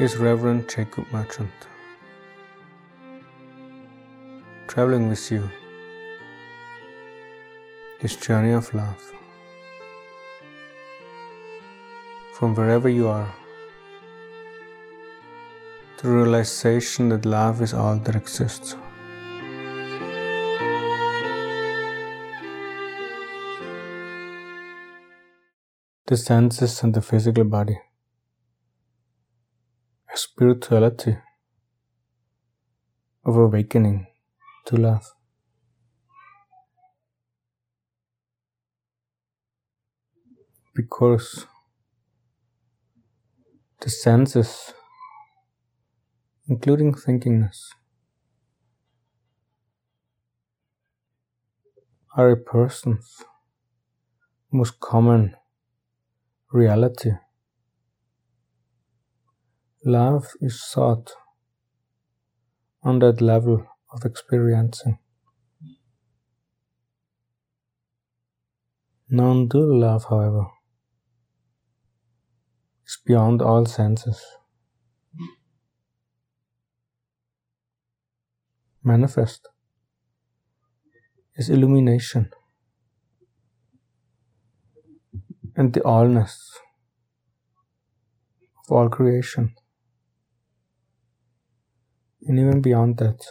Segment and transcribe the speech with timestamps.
[0.00, 1.52] is Reverend Jacob Merchant.
[4.66, 5.48] Traveling with you,
[8.00, 9.12] his journey of love.
[12.32, 13.32] From wherever you are,
[16.02, 18.74] the realization that love is all that exists.
[26.06, 27.78] The senses and the physical body
[30.14, 31.18] spirituality
[33.24, 34.06] of awakening
[34.66, 35.14] to love.
[40.74, 41.46] Because
[43.80, 44.72] the senses,
[46.48, 47.68] including thinkingness,
[52.16, 53.22] are a person's
[54.50, 55.34] most common
[56.52, 57.10] reality.
[59.86, 61.12] Love is sought
[62.82, 64.98] on that level of experiencing.
[69.10, 70.46] Non-dual love, however,
[72.86, 74.24] is beyond all senses.
[78.82, 79.48] Manifest
[81.36, 82.30] is illumination
[85.54, 86.38] and the allness
[88.64, 89.54] of all creation
[92.26, 93.26] and even beyond that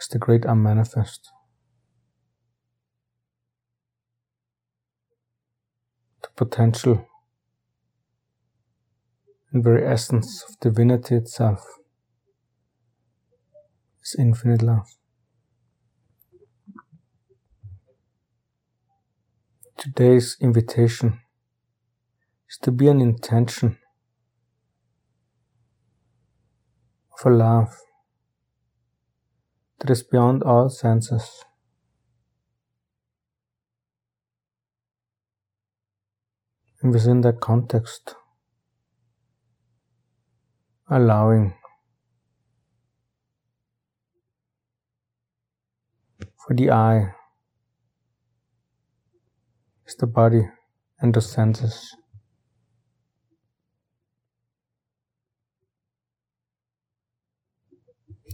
[0.00, 1.30] is the great unmanifest.
[6.22, 7.06] The potential
[9.52, 11.64] and very essence of divinity itself
[14.02, 14.88] is infinite love.
[19.76, 21.20] Today's invitation
[22.48, 23.78] is to be an intention
[27.24, 27.74] for love
[29.78, 31.42] that is beyond all senses.
[36.82, 38.14] And within that context,
[40.90, 41.54] allowing
[46.36, 47.14] for the I
[49.86, 50.46] is the body
[51.00, 51.96] and the senses.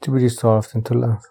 [0.00, 1.24] To be dissolved into love.